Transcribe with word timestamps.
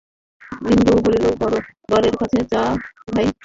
বিন্দু 0.63 0.93
বলিল, 1.03 1.25
বরের 1.89 2.15
কাছে 2.19 2.39
যাব 2.51 2.71
যে 2.97 3.11
ভাই! 3.15 3.27